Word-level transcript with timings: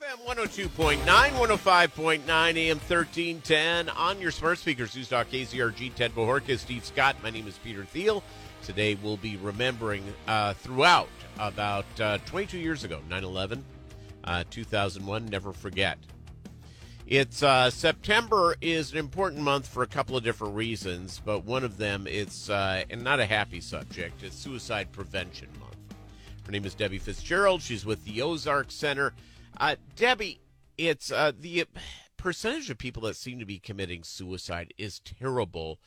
FM 0.00 0.24
102.9, 0.28 0.98
105.9, 1.04 2.28
AM 2.28 2.78
1310 2.78 3.88
on 3.88 4.20
your 4.20 4.30
smart 4.30 4.56
speakers. 4.58 4.94
News 4.94 5.08
Talk 5.08 5.28
KZRG, 5.28 5.92
Ted 5.92 6.14
Bojorquez, 6.14 6.60
Steve 6.60 6.84
Scott. 6.84 7.16
My 7.20 7.30
name 7.30 7.48
is 7.48 7.58
Peter 7.58 7.82
Thiele. 7.82 8.22
Today 8.62 8.94
we'll 9.02 9.16
be 9.16 9.36
remembering 9.38 10.04
uh, 10.28 10.54
throughout 10.54 11.08
about 11.40 11.84
uh, 12.00 12.18
22 12.26 12.58
years 12.58 12.84
ago, 12.84 13.00
9 13.08 13.24
11, 13.24 13.64
uh, 14.22 14.44
2001. 14.50 15.26
Never 15.26 15.52
forget. 15.52 15.98
It's 17.08 17.42
uh, 17.42 17.68
September 17.68 18.54
is 18.60 18.92
an 18.92 18.98
important 18.98 19.42
month 19.42 19.66
for 19.66 19.82
a 19.82 19.88
couple 19.88 20.16
of 20.16 20.22
different 20.22 20.54
reasons, 20.54 21.20
but 21.24 21.44
one 21.44 21.64
of 21.64 21.76
them 21.76 22.06
it's 22.06 22.48
uh, 22.48 22.84
and 22.88 23.02
not 23.02 23.18
a 23.18 23.26
happy 23.26 23.60
subject. 23.60 24.22
It's 24.22 24.36
Suicide 24.36 24.92
Prevention 24.92 25.48
Month. 25.58 25.76
Her 26.46 26.52
name 26.52 26.64
is 26.64 26.76
Debbie 26.76 26.98
Fitzgerald. 26.98 27.62
She's 27.62 27.84
with 27.84 28.04
the 28.04 28.22
Ozark 28.22 28.70
Center. 28.70 29.12
Uh, 29.58 29.76
Debbie, 29.96 30.40
it's 30.76 31.10
uh, 31.10 31.32
the 31.38 31.66
percentage 32.16 32.70
of 32.70 32.78
people 32.78 33.02
that 33.02 33.16
seem 33.16 33.38
to 33.38 33.46
be 33.46 33.58
committing 33.58 34.04
suicide 34.04 34.72
is 34.78 35.00
terrible, 35.00 35.80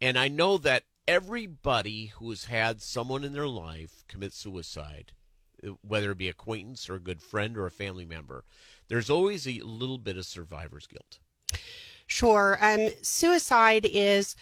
and 0.00 0.18
I 0.18 0.28
know 0.28 0.58
that 0.58 0.84
everybody 1.08 2.06
who 2.06 2.30
has 2.30 2.44
had 2.44 2.80
someone 2.80 3.24
in 3.24 3.32
their 3.32 3.48
life 3.48 4.04
commit 4.08 4.32
suicide, 4.32 5.12
uh, 5.66 5.70
whether 5.82 6.12
it 6.12 6.18
be 6.18 6.28
acquaintance 6.28 6.88
or 6.88 6.94
a 6.94 7.00
good 7.00 7.20
friend 7.20 7.56
or 7.56 7.66
a 7.66 7.70
family 7.70 8.04
member, 8.04 8.44
there's 8.88 9.10
always 9.10 9.46
a 9.46 9.60
little 9.60 9.98
bit 9.98 10.16
of 10.16 10.26
survivor's 10.26 10.86
guilt. 10.86 11.18
Sure. 12.06 12.56
Um, 12.60 12.90
suicide 13.02 13.86
is 13.90 14.36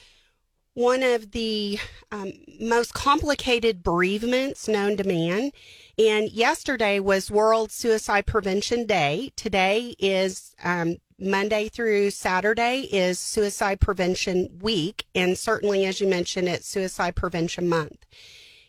one 0.75 1.03
of 1.03 1.31
the 1.31 1.79
um, 2.13 2.33
most 2.61 2.93
complicated 2.93 3.83
bereavements 3.83 4.69
known 4.69 4.97
to 4.99 5.05
man. 5.05 5.53
And 5.97 6.33
yesterday 6.33 6.99
was 6.99 7.31
World 7.31 7.71
Suicide 7.71 8.27
Prevention 8.27 8.85
Day. 8.85 9.31
Today 9.37 9.95
is 10.01 10.57
um, 10.65 10.97
Monday 11.21 11.69
through 11.69 12.11
Saturday 12.11 12.89
is 12.91 13.21
Suicide 13.21 13.79
Prevention 13.81 14.59
Week. 14.61 15.07
And 15.15 15.39
certainly, 15.39 15.87
as 15.87 16.01
you 16.01 16.09
mentioned, 16.09 16.49
it's 16.49 16.67
Suicide 16.67 17.15
Prevention 17.15 17.69
Month. 17.69 18.07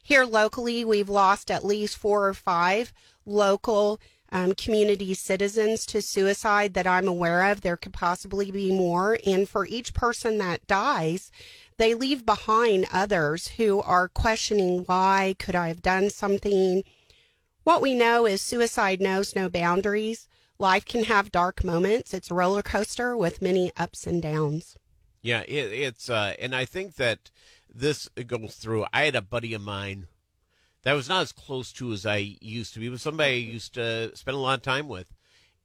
Here 0.03 0.23
locally, 0.23 0.85
we've 0.85 1.09
lost 1.09 1.49
at 1.49 1.65
least 1.65 1.97
four 1.97 2.27
or 2.27 2.35
five 2.35 2.93
local 3.25 3.99
um, 4.31 4.53
community 4.53 5.15
citizens 5.15 5.87
to 5.87 6.03
suicide 6.03 6.75
that 6.75 6.85
I'm 6.85 7.07
aware 7.07 7.49
of. 7.51 7.61
There 7.61 7.77
could 7.77 7.93
possibly 7.93 8.51
be 8.51 8.71
more. 8.71 9.17
And 9.25 9.49
for 9.49 9.65
each 9.65 9.95
person 9.95 10.37
that 10.37 10.67
dies, 10.67 11.31
they 11.77 11.95
leave 11.95 12.23
behind 12.23 12.85
others 12.93 13.47
who 13.57 13.81
are 13.81 14.09
questioning 14.09 14.83
why 14.85 15.35
could 15.39 15.55
I 15.55 15.69
have 15.69 15.81
done 15.81 16.11
something? 16.11 16.83
What 17.65 17.81
we 17.81 17.95
know 17.95 18.27
is 18.27 18.43
suicide 18.43 19.01
knows 19.01 19.35
no 19.35 19.49
boundaries. 19.49 20.27
Life 20.59 20.85
can 20.85 21.05
have 21.05 21.31
dark 21.31 21.63
moments. 21.63 22.13
It's 22.13 22.29
a 22.29 22.35
roller 22.35 22.61
coaster 22.61 23.17
with 23.17 23.41
many 23.41 23.71
ups 23.75 24.05
and 24.05 24.21
downs. 24.21 24.77
Yeah, 25.23 25.41
it, 25.41 25.73
it's 25.73 26.07
uh, 26.07 26.35
and 26.37 26.55
I 26.55 26.65
think 26.65 26.95
that 26.97 27.31
this 27.73 28.07
goes 28.27 28.53
through. 28.55 28.85
I 28.93 29.05
had 29.05 29.15
a 29.15 29.21
buddy 29.23 29.55
of 29.55 29.63
mine 29.63 30.05
that 30.83 30.93
was 30.93 31.09
not 31.09 31.23
as 31.23 31.31
close 31.31 31.73
to 31.73 31.91
as 31.91 32.05
I 32.05 32.37
used 32.39 32.75
to 32.75 32.79
be, 32.79 32.87
but 32.87 33.01
somebody 33.01 33.31
I 33.33 33.51
used 33.53 33.73
to 33.73 34.15
spend 34.15 34.37
a 34.37 34.39
lot 34.39 34.59
of 34.59 34.61
time 34.61 34.87
with, 34.87 35.07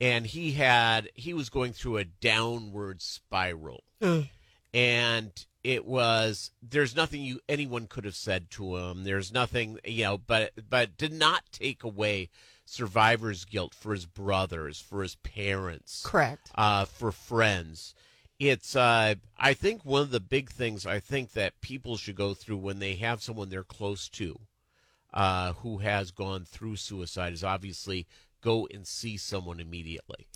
and 0.01 0.25
he 0.27 0.53
had 0.53 1.11
he 1.15 1.35
was 1.35 1.51
going 1.51 1.75
through 1.75 1.99
a 1.99 2.05
downward 2.05 3.03
spiral, 3.03 3.85
Mm. 4.01 4.31
and 4.73 5.47
it 5.63 5.85
was 5.85 6.51
there's 6.63 6.97
nothing 6.97 7.23
you 7.23 7.41
anyone 7.49 7.87
could 7.87 8.05
have 8.05 8.17
said 8.17 8.51
to 8.51 8.77
him. 8.77 9.05
There's 9.05 9.33
nothing 9.33 9.79
you 9.85 10.05
know, 10.05 10.19
but 10.19 10.53
but 10.69 10.97
did 10.97 11.13
not 11.13 11.45
take 11.53 11.85
away 11.85 12.31
survivor's 12.65 13.45
guilt 13.45 13.75
for 13.75 13.93
his 13.93 14.07
brothers, 14.07 14.81
for 14.81 15.03
his 15.03 15.17
parents, 15.17 16.03
Correct. 16.05 16.51
uh, 16.55 16.85
for 16.85 17.13
friends. 17.13 17.95
It's 18.39 18.75
uh, 18.75 19.17
I 19.39 19.53
think 19.53 19.85
one 19.85 20.03
of 20.03 20.11
the 20.11 20.21
big 20.21 20.51
things 20.51 20.87
I 20.87 20.99
think 20.99 21.33
that 21.33 21.61
people 21.61 21.97
should 21.97 22.17
go 22.17 22.33
through 22.33 22.57
when 22.59 22.79
they 22.79 22.95
have 22.95 23.23
someone 23.23 23.51
they're 23.51 23.65
close 23.65 24.09
to 24.11 24.39
uh, 25.13 25.53
who 25.55 25.79
has 25.79 26.11
gone 26.11 26.45
through 26.45 26.77
suicide 26.77 27.33
is 27.33 27.45
obviously 27.45 28.07
go 28.41 28.67
and 28.73 28.87
see 28.87 29.17
someone 29.17 29.61
immediately. 29.61 30.27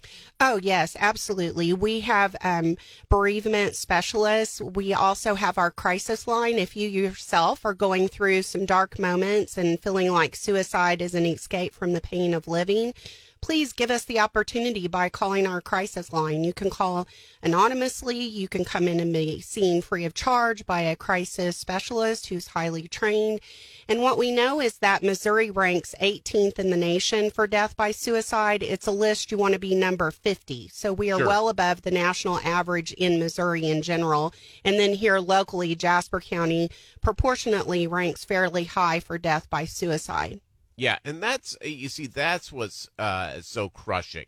Oh, 0.41 0.59
yes, 0.63 0.97
absolutely. 0.99 1.73
We 1.73 2.01
have 2.01 2.37
um, 2.43 2.77
bereavement 3.09 3.77
specialists. 3.77 4.61
We 4.61 4.93
also 4.93 5.35
have 5.35 5.59
our 5.59 5.71
crisis 5.71 6.27
line. 6.27 6.59
If 6.59 6.77
you 6.77 6.89
yourself 6.89 7.65
are 7.65 7.75
going 7.75 8.09
through 8.09 8.43
some 8.43 8.67
dark 8.67 8.99
moments 8.99 9.57
and 9.57 9.81
feeling 9.81 10.13
like 10.13 10.37
suicide 10.37 11.01
is 11.01 11.15
an 11.15 11.27
escape 11.27 11.75
from 11.75 11.93
the 11.93 12.01
pain 12.01 12.35
of 12.35 12.49
living, 12.49 12.95
please 13.44 13.75
give 13.75 13.91
us 13.91 14.06
the 14.06 14.19
opportunity 14.19 14.88
by 14.88 15.10
calling 15.10 15.47
our 15.47 15.60
crisis 15.60 16.10
line. 16.15 16.44
You 16.44 16.55
can 16.55 16.71
call 16.71 17.06
anonymously. 17.43 18.19
You 18.19 18.49
can 18.49 18.65
come 18.65 18.88
in 18.88 18.99
and 19.00 19.12
be 19.12 19.43
seen 19.43 19.82
free 19.82 20.06
of 20.06 20.15
charge 20.15 20.65
by 20.65 20.81
a 20.81 20.97
crisis 20.97 21.55
specialist 21.55 22.28
who's 22.28 22.49
highly 22.49 22.88
trained. 22.88 23.41
And 23.87 24.00
what 24.00 24.16
we 24.16 24.31
know 24.31 24.62
is 24.62 24.78
that 24.78 25.03
Missouri 25.03 25.50
ranks 25.50 25.94
18th 26.00 26.59
in 26.59 26.71
the 26.71 26.77
nation 26.78 27.31
for 27.31 27.47
death 27.47 27.77
by 27.77 27.91
suicide. 27.91 28.62
It's 28.62 28.87
a 28.87 28.91
list 28.91 29.31
you 29.31 29.37
want 29.37 29.53
to 29.53 29.61
be 29.61 29.75
number 29.75 30.11
50. 30.11 30.71
So 30.72 30.94
we 30.94 31.12
are 31.12 31.19
Sure. 31.19 31.28
well 31.28 31.50
above 31.50 31.82
the 31.82 31.91
national 31.91 32.38
average 32.38 32.94
in 32.94 33.19
Missouri 33.19 33.66
in 33.69 33.82
general. 33.82 34.32
And 34.65 34.78
then 34.78 34.94
here 34.94 35.19
locally, 35.19 35.75
Jasper 35.75 36.21
County 36.21 36.71
proportionately 37.03 37.87
ranks 37.87 38.25
fairly 38.25 38.65
high 38.65 39.00
for 39.00 39.19
death 39.19 39.50
by 39.50 39.66
suicide. 39.66 40.41
Yeah, 40.77 40.99
and 41.05 41.23
that's 41.23 41.57
you 41.62 41.89
see 41.89 42.07
that's 42.07 42.53
what's 42.53 42.89
uh, 42.99 43.41
so 43.41 43.69
crushing, 43.69 44.27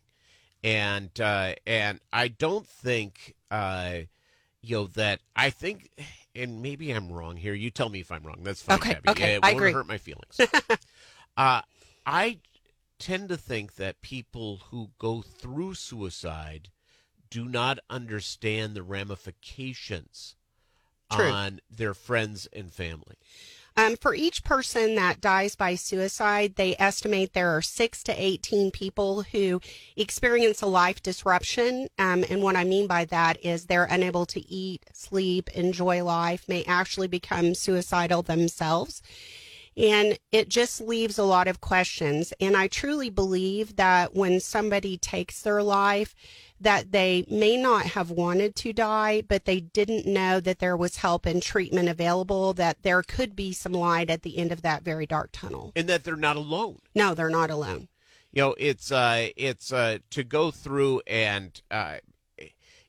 and 0.63 1.11
uh, 1.21 1.55
and 1.67 2.01
I 2.13 2.29
don't 2.29 2.67
think 2.67 3.35
uh, 3.51 4.01
you 4.63 4.77
know 4.77 4.87
that 4.89 5.21
I 5.35 5.51
think, 5.51 5.91
and 6.35 6.63
maybe 6.63 6.91
I'm 6.91 7.11
wrong 7.11 7.37
here. 7.37 7.55
You 7.55 7.71
tell 7.71 7.89
me 7.89 8.01
if 8.01 8.13
I'm 8.13 8.23
wrong. 8.23 8.41
That's 8.43 8.63
fine. 8.63 8.79
Okay, 8.79 8.99
okay, 9.09 9.35
it 9.35 9.43
I 9.43 9.51
won't 9.51 9.59
agree. 9.59 9.73
hurt 9.73 9.89
my 9.89 9.99
feelings. 9.99 10.41
uh, 11.37 11.63
I 12.07 12.39
tend 12.99 13.29
to 13.29 13.37
think 13.37 13.75
that 13.75 14.01
people 14.01 14.61
who 14.71 14.91
go 14.99 15.23
through 15.23 15.75
suicide 15.75 16.69
do 17.29 17.47
not 17.47 17.79
understand 17.91 18.75
the 18.75 18.83
ramifications 18.83 20.37
True. 21.11 21.29
on 21.29 21.61
their 21.71 21.95
friends 21.95 22.49
and 22.53 22.73
family. 22.73 23.17
Um, 23.79 23.97
for 23.97 24.15
each 24.15 24.43
person 24.43 24.95
that 24.95 25.21
dies 25.21 25.55
by 25.55 25.75
suicide, 25.75 26.55
they 26.57 26.75
estimate 26.79 27.35
there 27.35 27.51
are 27.51 27.61
six 27.61 28.03
to 28.05 28.13
18 28.13 28.71
people 28.71 29.23
who 29.23 29.61
experience 29.97 30.63
a 30.63 30.67
life 30.67 31.03
disruption. 31.03 31.89
Um, 31.99 32.25
and 32.31 32.43
what 32.43 32.57
I 32.57 32.65
mean 32.65 32.87
by 32.87 33.05
that 33.07 33.45
is 33.45 33.67
they're 33.67 33.85
unable 33.85 34.25
to 34.27 34.41
eat, 34.51 34.87
sleep, 34.95 35.51
enjoy 35.51 36.03
life, 36.03 36.49
may 36.49 36.65
actually 36.65 37.09
become 37.09 37.55
suicidal 37.55 38.23
themselves. 38.23 39.03
And 39.77 40.19
it 40.33 40.49
just 40.49 40.81
leaves 40.81 41.19
a 41.19 41.25
lot 41.25 41.49
of 41.49 41.61
questions. 41.61 42.33
And 42.41 42.57
I 42.57 42.69
truly 42.69 43.11
believe 43.11 43.77
that 43.77 44.15
when 44.15 44.41
somebody 44.41 44.97
takes 44.97 45.43
their 45.43 45.63
life, 45.63 46.15
that 46.61 46.93
they 46.93 47.25
may 47.31 47.57
not 47.57 47.87
have 47.87 48.11
wanted 48.11 48.55
to 48.57 48.73
die, 48.73 49.23
but 49.23 49.45
they 49.45 49.61
didn't 49.61 50.07
know 50.07 50.41
that 50.41 50.59
there 50.59 50.77
was 50.77 50.97
help 50.97 51.27
and 51.27 51.43
treatment 51.43 51.89
available, 51.89 52.53
that 52.55 52.83
there 52.83 53.03
could 53.03 53.37
be 53.37 53.53
some 53.53 53.73
light 53.73 54.09
at 54.11 54.23
the 54.23 54.39
end 54.39 54.53
of 54.53 54.63
that 54.63 54.83
very 54.83 55.07
dark 55.07 55.31
tunnel. 55.33 55.73
And 55.77 55.89
that 55.89 56.05
they're 56.05 56.17
not 56.17 56.37
alone. 56.37 56.79
No, 56.95 57.15
they're 57.15 57.29
not 57.31 57.51
alone. 57.51 57.89
you 58.33 58.43
know 58.43 58.55
it's 58.59 58.91
uh 58.93 59.29
it's 59.37 59.73
uh 59.73 59.99
to 60.11 60.23
go 60.25 60.51
through 60.51 61.01
and 61.07 61.61
uh 61.71 61.97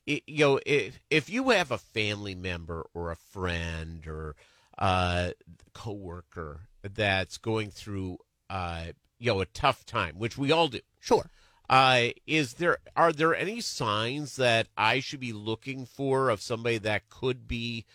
it, 0.06 0.23
you 0.27 0.39
know 0.45 0.59
if 0.66 1.00
if 1.09 1.29
you 1.29 1.50
have 1.50 1.72
a 1.72 1.77
family 1.77 2.35
member 2.35 2.85
or 2.94 3.11
a 3.11 3.16
friend 3.16 4.07
or 4.07 4.35
uh 4.77 5.31
coworker 5.73 6.61
that's 6.83 7.38
going 7.38 7.69
through 7.72 8.17
uh 8.50 8.85
you 9.19 9.31
know 9.33 9.41
a 9.41 9.45
tough 9.45 9.85
time 9.85 10.16
which 10.17 10.38
we 10.38 10.51
all 10.51 10.67
do 10.67 10.79
Sure. 11.00 11.29
Uh 11.69 12.07
is 12.25 12.55
there 12.55 12.78
are 12.95 13.12
there 13.12 13.36
any 13.36 13.59
signs 13.62 14.36
that 14.38 14.68
I 14.77 15.00
should 15.00 15.19
be 15.19 15.33
looking 15.33 15.86
for 15.86 16.30
of 16.30 16.42
somebody 16.42 16.77
that 16.80 17.09
could 17.09 17.47
be 17.47 17.86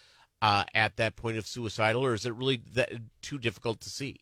uh 0.43 0.65
at 0.75 0.97
that 0.97 1.17
point 1.17 1.39
of 1.39 1.47
suicidal 1.47 2.05
or 2.05 2.15
is 2.15 2.27
it 2.27 2.35
really 2.35 2.63
that 2.75 2.93
too 3.23 3.39
difficult 3.39 3.81
to 3.81 3.91
see 3.91 4.21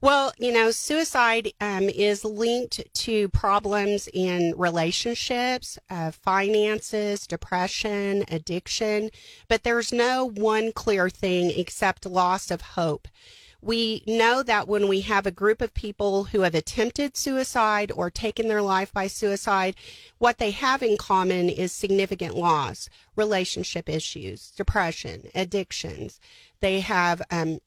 Well, 0.00 0.32
you 0.38 0.52
know, 0.52 0.70
suicide 0.70 1.52
um, 1.62 1.84
is 1.88 2.24
linked 2.26 2.82
to 2.92 3.28
problems 3.30 4.06
in 4.12 4.52
relationships, 4.56 5.78
uh, 5.88 6.10
finances, 6.10 7.26
depression, 7.26 8.24
addiction, 8.28 9.08
but 9.48 9.62
there's 9.62 9.92
no 9.92 10.28
one 10.28 10.72
clear 10.72 11.08
thing 11.08 11.50
except 11.56 12.04
loss 12.04 12.50
of 12.50 12.60
hope. 12.60 13.08
We 13.64 14.04
know 14.06 14.42
that 14.42 14.68
when 14.68 14.88
we 14.88 15.00
have 15.02 15.24
a 15.24 15.30
group 15.30 15.62
of 15.62 15.72
people 15.72 16.24
who 16.24 16.42
have 16.42 16.54
attempted 16.54 17.16
suicide 17.16 17.90
or 17.90 18.10
taken 18.10 18.46
their 18.46 18.60
life 18.60 18.92
by 18.92 19.06
suicide, 19.06 19.74
what 20.18 20.36
they 20.36 20.50
have 20.50 20.82
in 20.82 20.98
common 20.98 21.48
is 21.48 21.72
significant 21.72 22.36
loss, 22.36 22.90
relationship 23.16 23.88
issues, 23.88 24.50
depression, 24.50 25.30
addictions. 25.34 26.20
They 26.60 26.80
have 26.80 27.22
um, 27.30 27.60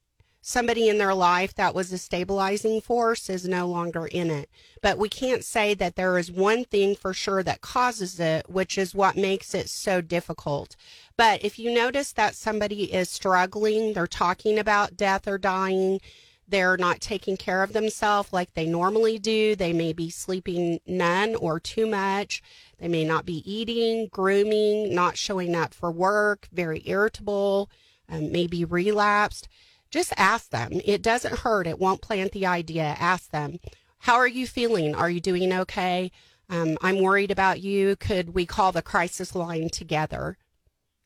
somebody 0.47 0.87
in 0.87 0.97
their 0.97 1.13
life 1.13 1.53
that 1.55 1.75
was 1.75 1.91
a 1.91 1.97
stabilizing 1.97 2.79
force 2.79 3.29
is 3.29 3.45
no 3.45 3.67
longer 3.67 4.05
in 4.05 4.31
it. 4.31 4.49
But 4.81 4.97
we 4.97 5.09
can't 5.09 5.43
say 5.43 5.73
that 5.73 5.97
there 5.97 6.17
is 6.17 6.31
one 6.31 6.63
thing 6.63 6.95
for 6.95 7.13
sure 7.13 7.43
that 7.43 7.59
causes 7.59 8.17
it, 8.17 8.49
which 8.49 8.77
is 8.77 8.95
what 8.95 9.17
makes 9.17 9.53
it 9.53 9.67
so 9.67 9.99
difficult. 9.99 10.77
But 11.17 11.43
if 11.43 11.59
you 11.59 11.73
notice 11.73 12.13
that 12.13 12.33
somebody 12.33 12.93
is 12.93 13.09
struggling, 13.09 13.91
they're 13.91 14.07
talking 14.07 14.57
about 14.57 14.95
death 14.95 15.27
or 15.27 15.37
dying, 15.37 15.99
they're 16.47 16.77
not 16.77 17.01
taking 17.01 17.35
care 17.35 17.61
of 17.61 17.73
themselves 17.73 18.31
like 18.31 18.53
they 18.53 18.67
normally 18.67 19.19
do. 19.19 19.53
They 19.53 19.73
may 19.73 19.91
be 19.91 20.09
sleeping 20.09 20.79
none 20.87 21.35
or 21.35 21.59
too 21.59 21.87
much. 21.87 22.41
They 22.79 22.87
may 22.87 23.03
not 23.03 23.25
be 23.25 23.43
eating, 23.45 24.07
grooming, 24.13 24.95
not 24.95 25.17
showing 25.17 25.57
up 25.57 25.73
for 25.73 25.91
work, 25.91 26.47
very 26.53 26.83
irritable, 26.85 27.69
um, 28.07 28.31
maybe 28.31 28.63
relapsed. 28.63 29.49
Just 29.89 30.13
ask 30.17 30.49
them. 30.49 30.81
It 30.85 31.01
doesn't 31.01 31.39
hurt. 31.39 31.67
It 31.67 31.79
won't 31.79 32.01
plant 32.01 32.31
the 32.31 32.45
idea. 32.45 32.95
Ask 32.99 33.31
them, 33.31 33.59
how 33.99 34.15
are 34.15 34.27
you 34.27 34.47
feeling? 34.47 34.95
Are 34.95 35.09
you 35.09 35.19
doing 35.19 35.51
okay? 35.53 36.11
Um, 36.49 36.77
I'm 36.81 37.01
worried 37.01 37.31
about 37.31 37.61
you. 37.61 37.95
Could 37.95 38.33
we 38.33 38.45
call 38.45 38.71
the 38.71 38.81
crisis 38.81 39.35
line 39.35 39.69
together? 39.69 40.37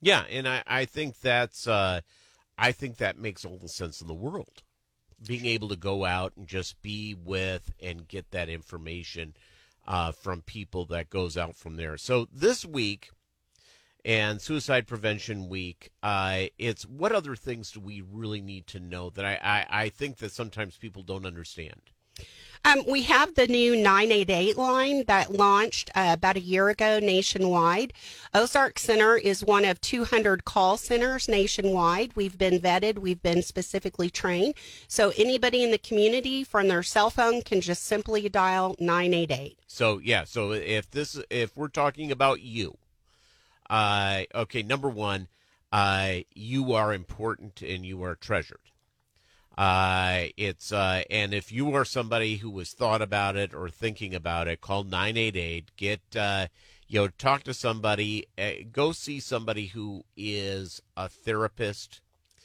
Yeah, 0.02 0.24
and 0.30 0.48
I, 0.48 0.64
I 0.66 0.86
think 0.86 1.20
that's 1.20 1.68
uh, 1.68 2.02
I 2.58 2.72
think 2.72 2.98
that 2.98 3.18
makes 3.18 3.46
all 3.46 3.58
the 3.58 3.70
sense 3.70 4.02
in 4.02 4.08
the 4.08 4.14
world 4.14 4.64
being 5.26 5.46
able 5.46 5.70
to 5.70 5.76
go 5.76 6.06
out 6.06 6.34
and 6.36 6.48
just 6.48 6.82
be 6.82 7.14
with 7.14 7.74
and 7.82 8.08
get 8.08 8.32
that 8.32 8.50
information 8.50 9.36
uh, 9.88 10.12
from 10.12 10.42
people 10.42 10.86
that 10.86 11.10
goes 11.10 11.38
out 11.38 11.56
from 11.56 11.76
there. 11.76 11.98
So 11.98 12.28
this 12.32 12.66
week 12.66 13.10
and 14.06 14.42
Suicide 14.42 14.88
Prevention 14.88 15.48
Week, 15.48 15.92
uh, 16.02 16.44
it's 16.58 16.86
what 16.86 17.12
other 17.12 17.36
things 17.36 17.72
do 17.72 17.80
we 17.80 18.02
really 18.02 18.42
need 18.42 18.68
to 18.68 18.80
know 18.80 19.10
that 19.12 19.26
I, 19.26 19.40
I, 19.42 19.84
I 19.84 19.90
think 19.90 20.18
that 20.18 20.32
sometimes 20.32 20.78
people 20.78 21.04
don't 21.04 21.26
understand? 21.26 21.82
Um, 22.64 22.84
we 22.88 23.02
have 23.04 23.34
the 23.34 23.48
new 23.48 23.76
988 23.76 24.56
line 24.56 25.04
that 25.08 25.34
launched 25.34 25.90
uh, 25.96 26.10
about 26.14 26.38
a 26.38 26.42
year 26.42 26.70
ago 26.70 27.00
nationwide. 27.00 27.92
Ozark 28.36 28.78
Center 28.78 29.16
is 29.18 29.44
one 29.44 29.66
of 29.66 29.82
200 29.82 30.46
call 30.46 30.78
centers 30.78 31.28
nationwide. 31.28 32.12
We've 32.16 32.38
been 32.38 32.60
vetted, 32.60 33.00
we've 33.00 33.22
been 33.22 33.42
specifically 33.42 34.12
trained. 34.12 34.54
So 34.88 35.12
anybody 35.18 35.64
in 35.64 35.72
the 35.72 35.80
community 35.80 36.44
from 36.44 36.68
their 36.68 36.84
cell 36.84 37.10
phone 37.10 37.42
can 37.42 37.62
just 37.62 37.84
simply 37.84 38.30
dial 38.30 38.76
988. 38.80 39.58
So, 39.66 39.98
yeah, 39.98 40.26
so 40.26 40.52
if 40.52 40.92
this, 40.92 41.20
if 41.32 41.58
we're 41.58 41.68
talking 41.68 42.12
about 42.12 42.42
you, 42.42 42.78
uh, 43.72 44.24
okay, 44.36 44.62
number 44.62 44.90
one, 44.90 45.30
uh, 45.72 46.18
you 46.36 46.74
are 46.74 46.94
important 46.94 47.62
and 47.62 47.86
you 47.86 48.04
are 48.04 48.16
treasured. 48.16 48.60
Uh, 49.58 50.26
it's 50.38 50.72
uh, 50.72 51.04
and 51.10 51.34
if 51.34 51.52
you 51.52 51.74
are 51.74 51.86
somebody 51.86 52.38
who 52.38 52.58
has 52.60 52.72
thought 52.72 53.02
about 53.02 53.36
it 53.36 53.54
or 53.54 53.70
thinking 53.70 54.14
about 54.14 54.48
it, 54.48 54.60
call 54.60 54.84
nine 54.84 55.16
eight 55.18 55.38
eight. 55.38 55.72
Get 55.78 56.02
uh, 56.16 56.48
you 56.88 57.00
know, 57.00 57.08
talk 57.08 57.44
to 57.44 57.54
somebody. 57.54 58.28
Uh, 58.38 58.52
go 58.72 58.92
see 58.92 59.20
somebody 59.20 59.68
who 59.68 60.04
is 60.18 60.82
a 60.98 61.08
therapist. 61.08 62.02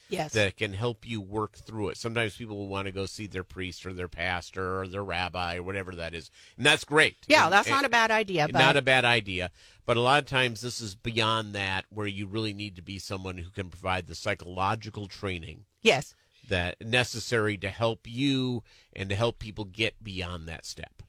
Yes. 0.08 0.32
That 0.32 0.56
can 0.56 0.73
help 0.73 1.06
you 1.06 1.20
work 1.20 1.56
through 1.56 1.88
it. 1.88 1.97
Sometimes 1.97 2.37
people 2.37 2.56
will 2.56 2.69
want 2.69 2.87
to 2.87 2.93
go 2.93 3.06
see 3.06 3.26
their 3.26 3.43
priest 3.43 3.85
or 3.85 3.93
their 3.93 4.08
pastor 4.08 4.81
or 4.81 4.87
their 4.87 5.03
rabbi 5.03 5.56
or 5.56 5.62
whatever 5.62 5.93
that 5.97 6.14
is, 6.14 6.31
and 6.56 6.64
that's 6.64 6.85
great. 6.85 7.17
Yeah, 7.26 7.44
and, 7.44 7.53
that's 7.53 7.67
and, 7.67 7.76
not 7.76 7.85
a 7.85 7.91
bad 7.91 8.11
idea. 8.11 8.47
But... 8.47 8.58
Not 8.58 8.76
a 8.76 8.82
bad 8.82 9.05
idea. 9.05 9.50
But 9.85 9.97
a 9.97 10.00
lot 10.00 10.23
of 10.23 10.29
times 10.29 10.61
this 10.61 10.81
is 10.81 10.94
beyond 10.94 11.55
that, 11.55 11.85
where 11.91 12.06
you 12.06 12.26
really 12.26 12.53
need 12.53 12.76
to 12.76 12.82
be 12.82 12.99
someone 12.99 13.38
who 13.38 13.50
can 13.50 13.69
provide 13.69 14.06
the 14.06 14.14
psychological 14.14 15.06
training. 15.06 15.64
Yes 15.82 16.14
that 16.49 16.81
necessary 16.81 17.56
to 17.59 17.69
help 17.69 18.06
you 18.06 18.62
and 18.94 19.09
to 19.09 19.17
help 19.17 19.38
people 19.38 19.64
get 19.64 20.02
beyond 20.02 20.49
that 20.49 20.64
step? 20.64 21.02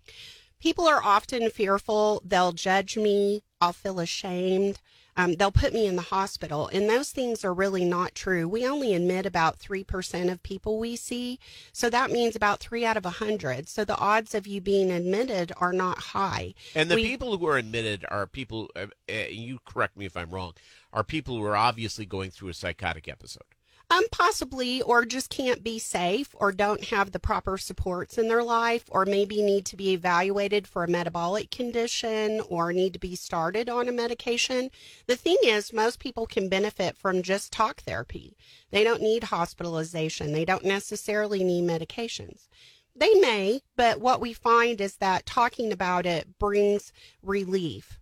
People 0.60 0.88
are 0.88 1.04
often 1.04 1.50
fearful. 1.50 2.22
They'll 2.26 2.52
judge 2.52 2.98
me. 2.98 3.44
I'll 3.60 3.74
feel 3.74 4.00
ashamed. 4.00 4.80
Um, 5.16 5.34
they'll 5.34 5.52
put 5.52 5.74
me 5.74 5.88
in 5.88 5.96
the 5.96 6.04
hospital. 6.04 6.70
And 6.72 6.88
those 6.88 7.10
things 7.10 7.44
are 7.44 7.54
really 7.54 7.84
not 7.84 8.14
true. 8.14 8.48
We 8.48 8.68
only 8.68 8.94
admit 8.94 9.26
about 9.26 9.58
3% 9.58 10.32
of 10.32 10.44
people 10.44 10.78
we 10.78 10.96
see. 10.96 11.40
So 11.72 11.90
that 11.90 12.12
means 12.12 12.36
about 12.36 12.60
three 12.60 12.86
out 12.86 12.98
of 12.98 13.06
a 13.06 13.18
100. 13.18 13.68
So 13.68 13.84
the 13.84 13.98
odds 13.98 14.36
of 14.36 14.46
you 14.46 14.62
being 14.62 14.92
admitted 14.92 15.52
are 15.58 15.74
not 15.74 15.98
high. 15.98 16.54
And 16.76 16.92
the 16.92 16.96
we, 16.96 17.08
people 17.08 17.36
who 17.36 17.48
are 17.48 17.58
admitted 17.58 18.06
are 18.10 18.28
people, 18.28 18.70
uh, 18.76 18.88
uh, 19.10 19.14
you 19.30 19.58
correct 19.66 19.98
me 19.98 20.06
if 20.06 20.16
I'm 20.16 20.30
wrong, 20.30 20.54
are 20.94 21.04
people 21.04 21.38
who 21.38 21.44
are 21.46 21.58
obviously 21.58 22.06
going 22.06 22.30
through 22.30 22.50
a 22.50 22.54
psychotic 22.54 23.08
episode. 23.08 23.44
Um, 23.90 24.04
possibly, 24.12 24.82
or 24.82 25.06
just 25.06 25.30
can't 25.30 25.64
be 25.64 25.80
safe, 25.80 26.36
or 26.36 26.52
don't 26.52 26.84
have 26.86 27.12
the 27.12 27.22
proper 27.22 27.58
supports 27.58 28.18
in 28.18 28.28
their 28.28 28.44
life, 28.44 28.84
or 28.90 29.06
maybe 29.06 29.42
need 29.42 29.66
to 29.68 29.78
be 29.78 29.94
evaluated 29.94 30.68
for 30.68 30.84
a 30.84 30.90
metabolic 30.90 31.52
condition, 31.52 32.42
or 32.50 32.74
need 32.74 32.92
to 32.94 33.00
be 33.00 33.16
started 33.16 33.70
on 33.70 33.88
a 33.88 33.94
medication. 33.94 34.72
The 35.06 35.16
thing 35.16 35.38
is, 35.42 35.72
most 35.72 36.00
people 36.00 36.28
can 36.28 36.50
benefit 36.50 36.98
from 36.98 37.24
just 37.24 37.54
talk 37.54 37.80
therapy. 37.80 38.36
They 38.72 38.84
don't 38.84 39.02
need 39.02 39.24
hospitalization. 39.24 40.34
They 40.34 40.44
don't 40.44 40.66
necessarily 40.66 41.42
need 41.46 41.64
medications. 41.64 42.50
They 42.94 43.14
may, 43.14 43.62
but 43.78 44.02
what 44.02 44.20
we 44.20 44.34
find 44.34 44.82
is 44.82 44.98
that 44.98 45.26
talking 45.26 45.72
about 45.72 46.06
it 46.06 46.38
brings 46.40 46.92
relief. 47.22 48.00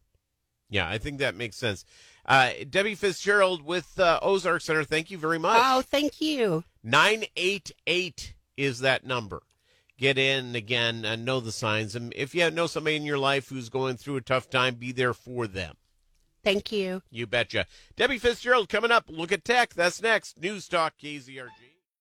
Yeah, 0.68 0.90
I 0.90 0.98
think 0.98 1.20
that 1.20 1.36
makes 1.36 1.58
sense. 1.58 1.86
Uh, 2.26 2.52
Debbie 2.70 2.96
Fitzgerald 2.96 3.62
with 3.62 4.00
uh, 4.00 4.20
Ozark 4.22 4.62
Center, 4.62 4.84
thank 4.84 5.12
you 5.12 5.18
very 5.18 5.38
much. 5.38 5.62
Oh, 5.64 5.82
thank 5.82 6.20
you. 6.20 6.64
988 6.84 8.34
is 8.58 8.80
that 8.80 9.06
number. 9.06 9.44
Get 9.98 10.18
in 10.18 10.56
again 10.56 11.06
and 11.06 11.24
know 11.24 11.40
the 11.40 11.52
signs. 11.52 11.96
And 11.96 12.14
if 12.16 12.36
you 12.36 12.50
know 12.52 12.68
somebody 12.68 12.96
in 12.96 13.06
your 13.06 13.18
life 13.18 13.50
who's 13.50 13.70
going 13.70 13.98
through 13.98 14.18
a 14.18 14.22
tough 14.22 14.50
time, 14.50 14.76
be 14.76 14.92
there 14.92 15.14
for 15.14 15.48
them. 15.48 15.76
Thank 16.44 16.72
you. 16.72 17.02
You 17.10 17.26
betcha. 17.28 17.66
Debbie 17.96 18.20
Fitzgerald 18.20 18.70
coming 18.70 18.92
up. 18.92 19.06
Look 19.08 19.32
at 19.32 19.46
tech. 19.46 19.74
That's 19.74 20.02
next. 20.02 20.40
News 20.40 20.68
Talk 20.68 20.94
KZRG. 21.02 21.75